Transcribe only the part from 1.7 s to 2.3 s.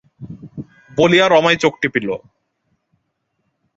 টিপিল।